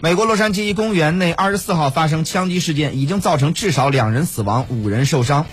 [0.00, 5.44] 美国洛杉矶公园内二十四号发生枪击事件已经造成至少两人死亡五人受伤。